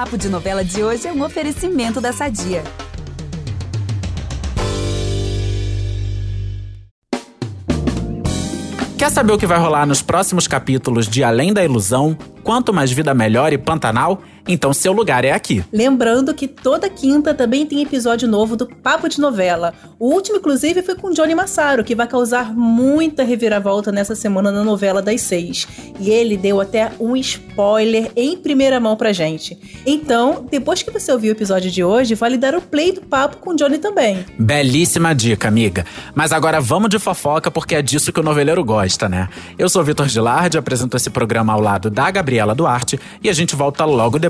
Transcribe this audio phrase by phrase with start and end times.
[0.00, 2.64] Papo de Novela de hoje é um oferecimento da Sadia.
[8.96, 12.16] Quer saber o que vai rolar nos próximos capítulos de Além da Ilusão?
[12.42, 14.22] Quanto mais vida melhor e Pantanal?
[14.48, 15.64] Então seu lugar é aqui.
[15.72, 19.74] Lembrando que toda quinta também tem episódio novo do Papo de Novela.
[19.98, 24.64] O último, inclusive, foi com Johnny Massaro, que vai causar muita reviravolta nessa semana na
[24.64, 25.68] novela das seis.
[25.98, 29.58] E ele deu até um spoiler em primeira mão pra gente.
[29.86, 33.36] Então, depois que você ouvir o episódio de hoje, vale dar o play do papo
[33.36, 34.24] com Johnny também.
[34.38, 35.84] Belíssima dica, amiga.
[36.14, 39.28] Mas agora vamos de fofoca, porque é disso que o noveleiro gosta, né?
[39.58, 43.54] Eu sou Vitor Gilardi, apresento esse programa ao lado da Gabriela Duarte e a gente
[43.54, 44.29] volta logo depois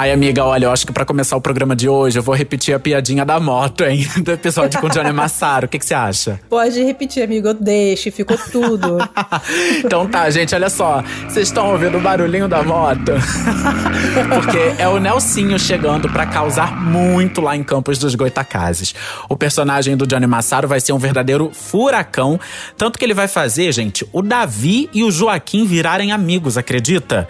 [0.00, 2.74] Ai, amiga, olha, eu acho que para começar o programa de hoje, eu vou repetir
[2.74, 4.08] a piadinha da moto, hein?
[4.24, 5.66] Do episódio com o Johnny Massaro.
[5.66, 6.40] O que, que você acha?
[6.48, 7.52] Pode repetir, amigo.
[7.52, 8.96] Deixe, ficou tudo.
[9.84, 11.04] então tá, gente, olha só.
[11.28, 13.12] Vocês estão ouvindo o barulhinho da moto?
[14.32, 18.94] Porque é o Nelsinho chegando para causar muito lá em Campos dos Goitacazes.
[19.28, 22.40] O personagem do Johnny Massaro vai ser um verdadeiro furacão.
[22.74, 27.28] Tanto que ele vai fazer, gente, o Davi e o Joaquim virarem amigos, acredita?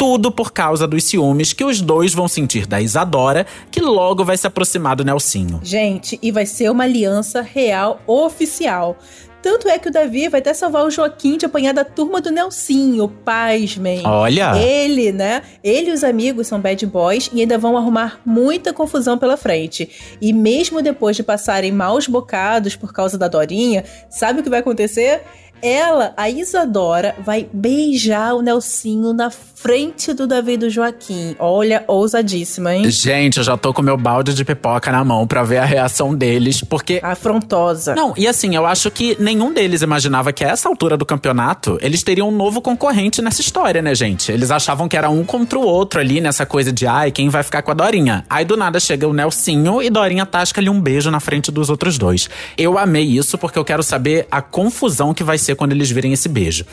[0.00, 4.34] Tudo por causa dos ciúmes que os dois vão sentir da Isadora, que logo vai
[4.34, 5.60] se aproximar do Nelsinho.
[5.62, 8.96] Gente, e vai ser uma aliança real oficial.
[9.42, 12.30] Tanto é que o Davi vai até salvar o Joaquim de apanhar da turma do
[12.30, 14.00] Nelsinho, pasmem.
[14.06, 14.56] Olha!
[14.56, 15.42] Ele, né?
[15.62, 20.16] Ele e os amigos são bad boys e ainda vão arrumar muita confusão pela frente.
[20.18, 24.60] E mesmo depois de passarem maus bocados por causa da Dorinha, sabe o que vai
[24.60, 25.22] acontecer?
[25.62, 31.36] Ela, a Isadora, vai beijar o Nelsinho na frente do Davi do Joaquim.
[31.38, 32.90] Olha, ousadíssima, hein?
[32.90, 36.14] Gente, eu já tô com meu balde de pipoca na mão pra ver a reação
[36.14, 36.98] deles, porque.
[37.02, 37.94] Afrontosa.
[37.94, 41.78] Não, e assim, eu acho que nenhum deles imaginava que a essa altura do campeonato
[41.82, 44.32] eles teriam um novo concorrente nessa história, né, gente?
[44.32, 47.42] Eles achavam que era um contra o outro ali, nessa coisa de, ai, quem vai
[47.42, 48.24] ficar com a Dorinha?
[48.30, 51.98] Aí do nada chega o Nelsinho e Dorinha tasca-lhe um beijo na frente dos outros
[51.98, 52.30] dois.
[52.56, 56.12] Eu amei isso porque eu quero saber a confusão que vai ser quando eles virem
[56.12, 56.64] esse beijo.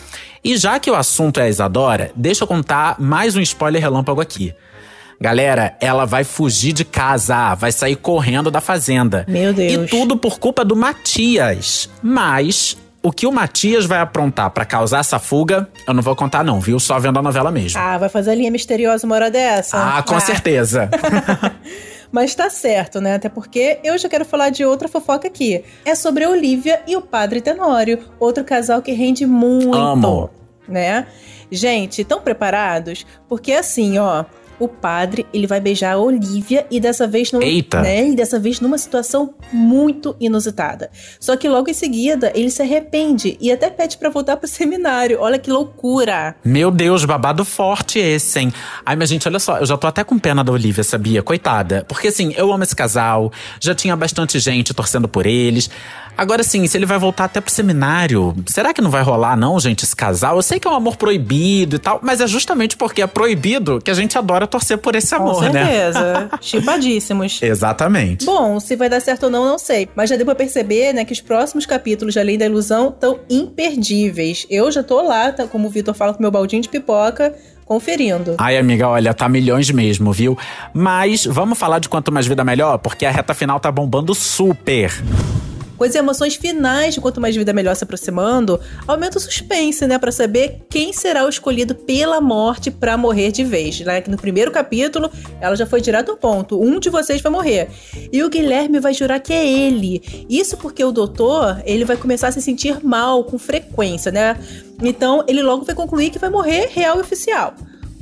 [0.44, 4.22] E já que o assunto é a Isadora, deixa eu contar mais um spoiler relâmpago
[4.22, 4.54] aqui.
[5.20, 9.26] Galera, ela vai fugir de casa, vai sair correndo da fazenda.
[9.28, 9.86] Meu Deus.
[9.86, 11.90] E tudo por culpa do Matias.
[12.04, 16.44] Mas o que o Matias vai aprontar para causar essa fuga, eu não vou contar
[16.44, 16.80] não, viu?
[16.80, 17.80] Só vendo a novela mesmo.
[17.80, 19.78] Ah, vai fazer a linha misteriosa uma hora dessa?
[19.98, 20.20] Ah, com ah.
[20.20, 20.90] certeza.
[22.12, 23.16] Mas tá certo, né?
[23.16, 25.64] Até porque eu já quero falar de outra fofoca aqui.
[25.86, 29.74] É sobre a Olivia e o Padre Tenório, outro casal que rende muito.
[29.74, 30.30] Amo.
[30.68, 31.08] Né?
[31.52, 33.06] Gente, estão preparados?
[33.28, 34.26] Porque assim, ó,
[34.60, 37.82] o padre, ele vai beijar a Olivia e dessa vez no, Eita.
[37.82, 40.90] né, e dessa vez numa situação muito inusitada.
[41.20, 45.20] Só que logo em seguida, ele se arrepende e até pede para voltar pro seminário.
[45.20, 46.36] Olha que loucura.
[46.44, 48.54] Meu Deus, babado forte esse, hein?
[48.86, 51.22] Ai, mas gente, olha só, eu já tô até com pena da Olivia, sabia?
[51.22, 51.86] Coitada.
[51.88, 55.70] Porque assim, eu amo esse casal, já tinha bastante gente torcendo por eles.
[56.18, 59.60] Agora sim, se ele vai voltar até pro seminário, será que não vai rolar não,
[59.60, 60.38] gente, esse casal?
[60.38, 63.80] Eu sei que é um amor proibido e tal, mas é justamente porque é proibido
[63.80, 65.66] que a gente adora torcer por esse amor, Com né?
[65.66, 66.30] certeza.
[66.42, 67.42] Chipadíssimos.
[67.42, 68.26] Exatamente.
[68.26, 69.88] Bom, se vai dar certo ou não, não sei.
[69.96, 73.20] Mas já deu pra perceber, né, que os próximos capítulos de Além da Ilusão estão
[73.30, 74.48] imperdíveis.
[74.50, 77.36] Eu já tô lá, tá, como o Vitor fala, com meu baldinho de pipoca,
[77.66, 78.36] conferindo.
[78.38, 80.38] Ai, amiga, olha, tá milhões mesmo, viu?
[80.74, 84.92] Mas vamos falar de quanto mais vida melhor, porque a reta final tá bombando super.
[85.78, 90.00] Com as emoções finais de Quanto Mais Vida Melhor se aproximando, aumenta o suspense, né?
[90.00, 94.02] Pra saber quem será o escolhido pela morte pra morrer de vez, né?
[94.02, 96.60] Que no primeiro capítulo, ela já foi direto ao ponto.
[96.60, 97.70] Um de vocês vai morrer.
[98.12, 100.02] E o Guilherme vai jurar que é ele.
[100.28, 104.38] Isso porque o doutor, ele vai começar a se sentir mal com frequência, né?
[104.82, 107.54] Então, ele logo vai concluir que vai morrer real e oficial.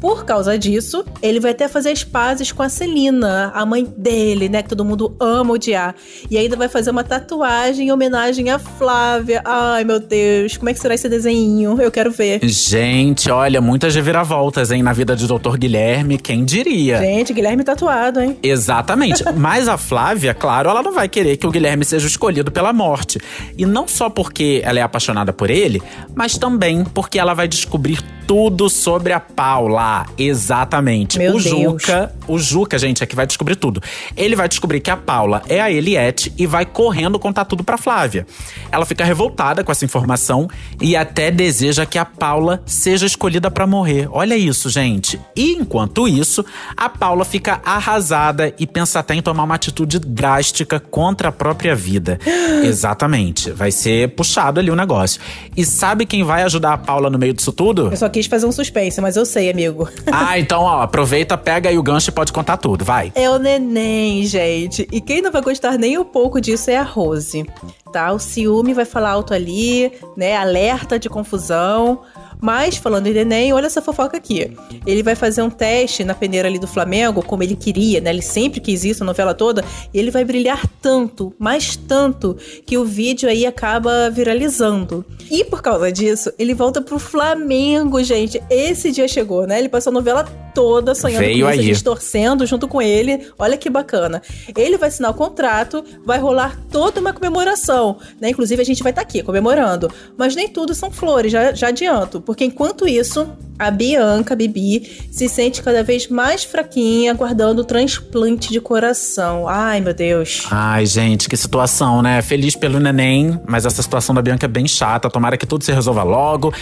[0.05, 4.47] Por causa disso, ele vai até fazer as pazes com a Celina, a mãe dele,
[4.47, 4.61] né?
[4.61, 5.95] Que todo mundo ama odiar.
[6.29, 9.41] E ainda vai fazer uma tatuagem em homenagem a Flávia.
[9.43, 11.81] Ai, meu Deus, como é que será esse desenho?
[11.81, 12.39] Eu quero ver.
[12.43, 15.57] Gente, olha, muitas reviravoltas, hein, na vida de Dr.
[15.57, 16.99] Guilherme, quem diria?
[16.99, 18.37] Gente, Guilherme tatuado, hein?
[18.43, 19.23] Exatamente.
[19.35, 23.19] Mas a Flávia, claro, ela não vai querer que o Guilherme seja escolhido pela morte.
[23.57, 25.81] E não só porque ela é apaixonada por ele,
[26.13, 29.94] mas também porque ela vai descobrir tudo sobre a Paula.
[29.95, 31.17] Lá, exatamente.
[31.17, 31.43] Meu o Deus.
[31.43, 33.81] Juca, o Juca, gente, é que vai descobrir tudo.
[34.17, 37.77] Ele vai descobrir que a Paula é a Eliette e vai correndo contar tudo pra
[37.77, 38.27] Flávia.
[38.71, 40.49] Ela fica revoltada com essa informação
[40.81, 44.07] e até deseja que a Paula seja escolhida pra morrer.
[44.11, 45.19] Olha isso, gente.
[45.35, 46.43] E enquanto isso,
[46.75, 51.75] a Paula fica arrasada e pensa até em tomar uma atitude drástica contra a própria
[51.75, 52.19] vida.
[52.63, 53.51] Exatamente.
[53.51, 55.21] Vai ser puxado ali o negócio.
[55.55, 57.89] E sabe quem vai ajudar a Paula no meio disso tudo?
[57.91, 59.74] Eu só quis fazer um suspense, mas eu sei, amigo.
[60.11, 63.11] Ah, então, ó, aproveita, pega aí o gancho e pode contar tudo, vai.
[63.15, 64.87] É o neném, gente.
[64.91, 67.45] E quem não vai gostar nem um pouco disso é a Rose.
[67.91, 68.11] Tá?
[68.11, 70.35] O ciúme vai falar alto ali, né?
[70.37, 72.01] Alerta de confusão.
[72.41, 74.55] Mas, falando em neném, olha essa fofoca aqui.
[74.85, 78.09] Ele vai fazer um teste na peneira ali do Flamengo, como ele queria, né?
[78.09, 79.63] Ele sempre quis isso, a novela toda.
[79.93, 85.05] E ele vai brilhar tanto, mas tanto, que o vídeo aí acaba viralizando.
[85.29, 88.41] E por causa disso, ele volta pro Flamengo, gente.
[88.49, 89.59] Esse dia chegou, né?
[89.59, 90.23] Ele passou a novela
[90.55, 91.59] toda sonhando Veio com isso, aí.
[91.59, 93.27] a gente torcendo junto com ele.
[93.37, 94.21] Olha que bacana.
[94.55, 98.29] Ele vai assinar o contrato, vai rolar toda uma comemoração, né?
[98.29, 99.91] Inclusive a gente vai estar aqui comemorando.
[100.17, 102.21] Mas nem tudo são flores, já, já adianto.
[102.25, 103.27] Porque enquanto isso,
[103.57, 109.47] a Bianca, a Bibi, se sente cada vez mais fraquinha, aguardando o transplante de coração.
[109.47, 110.45] Ai, meu Deus.
[110.51, 112.21] Ai, gente, que situação, né?
[112.21, 115.09] Feliz pelo neném, mas essa situação da Bianca é bem chata.
[115.09, 116.53] Tomara que tudo se resolva logo.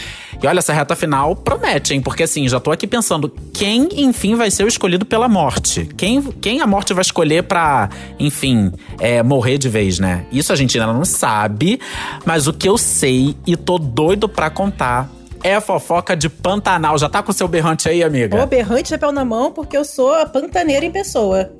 [0.42, 2.02] E olha, essa reta final promete, hein?
[2.02, 5.90] Porque assim, já tô aqui pensando quem, enfim, vai ser o escolhido pela morte.
[5.98, 7.90] Quem, quem a morte vai escolher pra,
[8.20, 10.26] enfim, é, morrer de vez, né?
[10.32, 11.80] Isso a gente ainda não sabe,
[12.26, 15.10] mas o que eu sei e tô doido pra contar
[15.44, 16.98] é a fofoca de Pantanal.
[16.98, 18.42] Já tá com o seu berrante aí, amiga?
[18.42, 21.52] Ô, berrante chapéu na mão, porque eu sou a pantaneira em pessoa.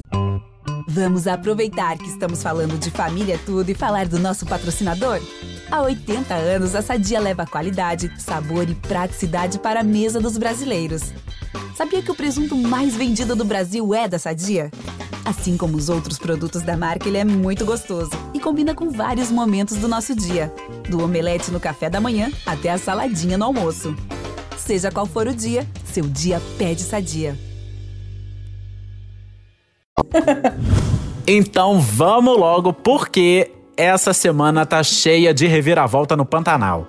[0.88, 5.20] Vamos aproveitar que estamos falando de família tudo e falar do nosso patrocinador?
[5.72, 11.14] Há 80 anos, a Sadia leva qualidade, sabor e praticidade para a mesa dos brasileiros.
[11.76, 14.70] Sabia que o presunto mais vendido do Brasil é da Sadia?
[15.26, 19.32] Assim como os outros produtos da marca, ele é muito gostoso e combina com vários
[19.32, 20.54] momentos do nosso dia,
[20.90, 23.96] do omelete no café da manhã até a saladinha no almoço.
[24.58, 27.38] Seja qual for o dia, seu dia pede Sadia.
[31.26, 36.86] Então vamos logo, porque essa semana tá cheia de reviravolta no Pantanal.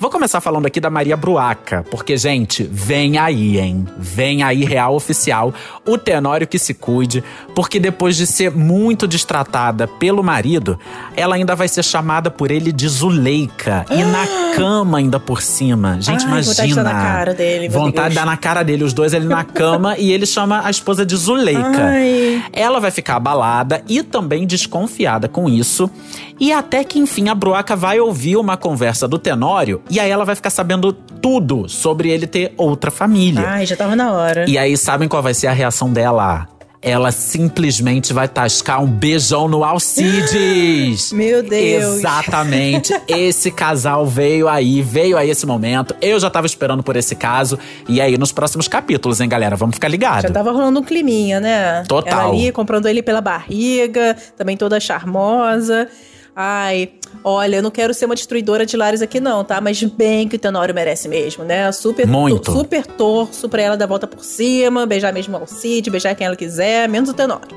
[0.00, 3.86] Vou começar falando aqui da Maria Bruaca, porque, gente, vem aí, hein?
[3.98, 5.52] Vem aí, real oficial,
[5.86, 7.22] o Tenório que se cuide,
[7.54, 10.78] porque depois de ser muito destratada pelo marido,
[11.14, 13.84] ela ainda vai ser chamada por ele de Zuleika.
[13.90, 14.26] E na
[14.56, 16.00] cama ainda por cima.
[16.00, 16.82] Gente, Ai, vontade de imagina.
[16.82, 19.98] dar na cara dele, Vontade de dar na cara dele, os dois ele na cama,
[19.98, 21.60] e ele chama a esposa de Zuleika.
[21.60, 22.42] Ai.
[22.54, 25.90] Ela vai ficar abalada e também desconfiada com isso.
[26.40, 30.24] E até que, enfim, a Bruaca vai ouvir uma conversa do Tenório e aí ela
[30.24, 33.44] vai ficar sabendo tudo sobre ele ter outra família.
[33.46, 34.44] Ai, já tava na hora.
[34.48, 36.48] E aí, sabem qual vai ser a reação dela?
[36.82, 41.12] Ela simplesmente vai tascar um beijão no Alcides.
[41.12, 41.96] Meu Deus.
[41.96, 42.98] Exatamente.
[43.06, 45.94] esse casal veio aí, veio aí esse momento.
[46.00, 47.58] Eu já tava esperando por esse caso.
[47.86, 49.56] E aí, nos próximos capítulos, hein, galera?
[49.56, 50.22] Vamos ficar ligados.
[50.22, 51.84] Já tava rolando um climinha, né?
[51.86, 52.20] Total.
[52.20, 55.86] Ela ali comprando ele pela barriga, também toda charmosa.
[56.34, 56.88] Ai,
[57.22, 59.60] olha, eu não quero ser uma destruidora de lares aqui não, tá?
[59.60, 61.70] Mas bem que o Tenório merece mesmo, né?
[61.72, 62.52] Super, Muito.
[62.52, 66.36] super torço pra ela dar volta por cima, beijar mesmo o Alcide, beijar quem ela
[66.36, 67.56] quiser, menos o Tenório.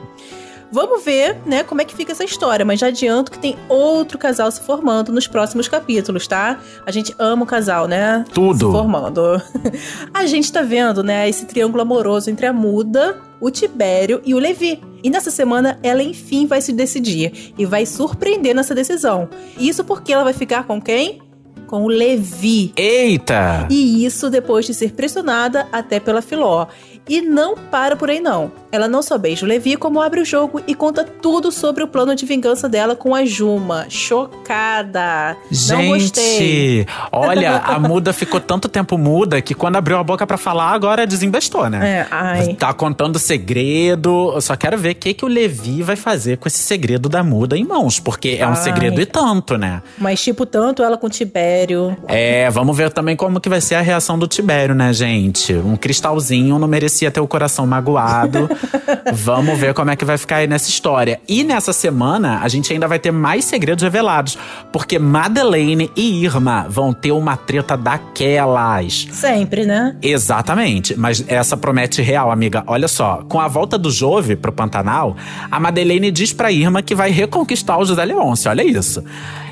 [0.73, 4.17] Vamos ver, né, como é que fica essa história, mas já adianto que tem outro
[4.17, 6.59] casal se formando nos próximos capítulos, tá?
[6.83, 8.25] A gente ama o casal, né?
[8.33, 8.65] Tudo.
[8.65, 9.39] Se formando.
[10.11, 14.39] a gente tá vendo, né, esse triângulo amoroso entre a Muda, o Tibério e o
[14.39, 14.81] Levi.
[15.03, 19.29] E nessa semana ela enfim vai se decidir e vai surpreender nessa decisão.
[19.59, 21.21] Isso porque ela vai ficar com quem?
[21.67, 22.73] Com o Levi.
[22.75, 23.67] Eita!
[23.69, 26.65] E isso depois de ser pressionada até pela Filó.
[27.07, 28.51] E não para por aí não.
[28.71, 31.87] Ela não só beija o Levi, como abre o jogo e conta tudo sobre o
[31.87, 33.85] plano de vingança dela com a Juma.
[33.87, 35.37] Chocada.
[35.69, 36.77] não gostei.
[36.79, 40.71] Gente, olha, a muda ficou tanto tempo muda que quando abriu a boca pra falar,
[40.71, 41.99] agora desembestou, né?
[41.99, 42.53] É, ai.
[42.55, 44.31] Tá contando segredo.
[44.33, 47.23] Eu só quero ver o que, que o Levi vai fazer com esse segredo da
[47.23, 47.99] muda em mãos.
[47.99, 48.55] Porque é um Ai.
[48.55, 49.83] segredo e tanto, né?
[49.99, 51.95] Mas tipo, tanto ela com o Tibério.
[52.07, 55.53] É, vamos ver também como que vai ser a reação do Tibério, né, gente?
[55.53, 58.47] Um cristalzinho não merecia merecia ter o coração magoado.
[59.11, 61.19] Vamos ver como é que vai ficar aí nessa história.
[61.27, 64.37] E nessa semana, a gente ainda vai ter mais segredos revelados.
[64.71, 69.07] Porque Madeleine e Irma vão ter uma treta daquelas.
[69.11, 69.95] Sempre, né?
[70.01, 70.97] Exatamente.
[70.97, 72.63] Mas essa promete real, amiga.
[72.67, 75.17] Olha só, com a volta do Jove pro Pantanal,
[75.49, 78.51] a Madeleine diz pra Irma que vai reconquistar o José Leôncio.
[78.51, 79.03] Olha isso.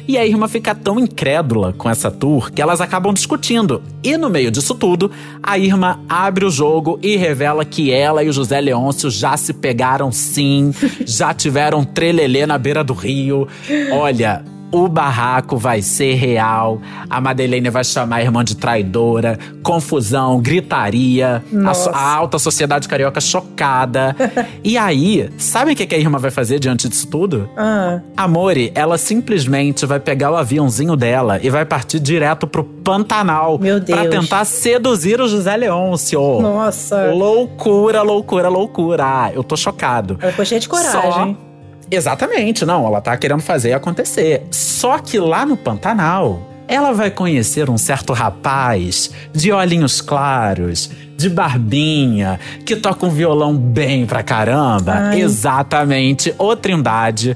[0.08, 3.82] E a Irma fica tão incrédula com essa tour que elas acabam discutindo.
[4.04, 8.30] E no meio disso tudo, a Irma abre o jogo e revela que ela e
[8.30, 10.74] o José Leôncio já se pegaram sim,
[11.06, 13.48] já tiveram trelelê na beira do rio.
[13.92, 16.80] Olha, o barraco vai ser real.
[17.10, 23.20] A Madeleine vai chamar a irmã de traidora, confusão, gritaria, a, a alta sociedade carioca
[23.20, 24.16] chocada.
[24.64, 27.50] e aí, sabe o que que a irmã vai fazer diante disso tudo?
[27.58, 33.58] Ah, Amore, ela simplesmente vai pegar o aviãozinho dela e vai partir direto pro Pantanal.
[33.60, 36.42] Meu Pra tentar seduzir o José Leôncio.
[36.42, 37.12] nossa.
[37.12, 39.04] Loucura, loucura, loucura.
[39.06, 40.18] Ah, eu tô chocado.
[40.22, 41.38] Ela ficou cheia de coragem.
[41.38, 41.51] Só-
[41.92, 44.48] Exatamente, não, ela tá querendo fazer acontecer.
[44.50, 51.28] Só que lá no Pantanal, ela vai conhecer um certo rapaz de olhinhos claros, de
[51.30, 54.94] barbinha, que toca um violão bem pra caramba.
[54.94, 55.22] Ai.
[55.22, 57.36] Exatamente, o Trindade.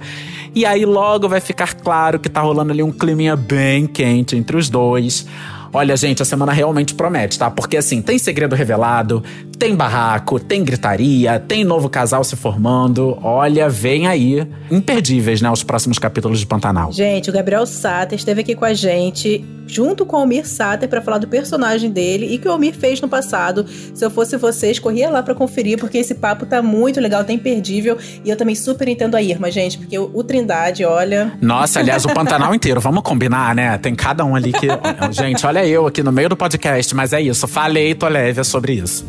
[0.56, 4.56] E aí logo vai ficar claro que tá rolando ali um climinha bem quente entre
[4.56, 5.28] os dois.
[5.76, 7.52] Olha, gente, a semana realmente promete, tá?
[7.52, 9.22] Porque assim, tem segredo revelado,
[9.60, 13.18] tem barraco, tem gritaria, tem novo casal se formando.
[13.22, 14.48] Olha, vem aí.
[14.72, 15.52] Imperdíveis, né?
[15.52, 16.94] Os próximos capítulos de Pantanal.
[16.94, 21.02] Gente, o Gabriel Sater esteve aqui com a gente, junto com o Almir Sater, pra
[21.02, 23.66] falar do personagem dele e que o Almir fez no passado.
[23.94, 27.34] Se eu fosse vocês, corria lá pra conferir, porque esse papo tá muito legal, tá
[27.34, 27.98] imperdível.
[28.24, 31.34] E eu também super entendo a Irma, gente, porque o, o Trindade, olha.
[31.42, 33.78] Nossa, aliás, o Pantanal inteiro, vamos combinar, né?
[33.78, 34.68] Tem cada um ali que.
[35.12, 37.48] Gente, olha eu aqui no meio do podcast, mas é isso.
[37.48, 39.06] Falei, tô leve, é sobre isso.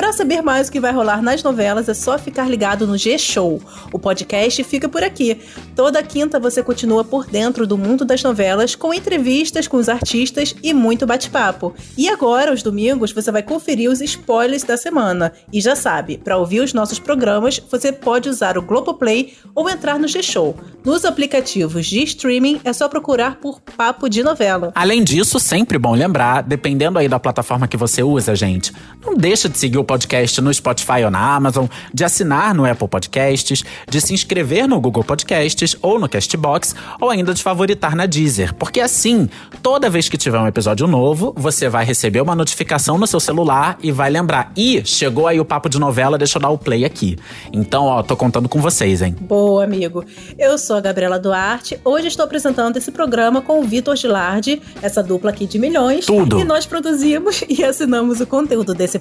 [0.00, 3.60] Pra saber mais o que vai rolar nas novelas, é só ficar ligado no G-Show.
[3.92, 5.38] O podcast fica por aqui.
[5.76, 10.56] Toda quinta você continua por dentro do mundo das novelas, com entrevistas com os artistas
[10.62, 11.74] e muito bate-papo.
[11.98, 15.34] E agora, aos domingos, você vai conferir os spoilers da semana.
[15.52, 19.98] E já sabe, para ouvir os nossos programas, você pode usar o Globoplay ou entrar
[19.98, 20.56] no G-Show.
[20.82, 24.72] Nos aplicativos de streaming, é só procurar por Papo de Novela.
[24.74, 28.72] Além disso, sempre bom lembrar, dependendo aí da plataforma que você usa, gente,
[29.04, 32.86] não deixa de seguir o podcast no Spotify ou na Amazon, de assinar no Apple
[32.86, 38.06] Podcasts, de se inscrever no Google Podcasts ou no Castbox, ou ainda de favoritar na
[38.06, 39.28] Deezer, porque assim,
[39.60, 43.78] toda vez que tiver um episódio novo, você vai receber uma notificação no seu celular
[43.82, 46.84] e vai lembrar, ih, chegou aí o papo de novela, deixa eu dar o play
[46.84, 47.18] aqui.
[47.52, 49.16] Então, ó, tô contando com vocês, hein?
[49.20, 50.04] Boa, amigo.
[50.38, 51.80] Eu sou a Gabriela Duarte.
[51.84, 56.06] Hoje estou apresentando esse programa com o Vitor Gilardi, essa dupla aqui de milhões.
[56.06, 56.38] Tudo.
[56.38, 59.00] E nós produzimos e assinamos o conteúdo desse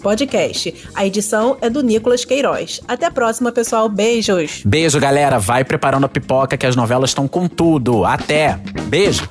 [0.96, 2.82] A edição é do Nicolas Queiroz.
[2.88, 3.90] Até a próxima, pessoal.
[3.90, 4.62] Beijos.
[4.66, 5.40] Beijo, galera.
[5.40, 8.06] Vai preparando a pipoca que as novelas estão com tudo.
[8.06, 8.60] Até.
[8.88, 9.28] Beijo.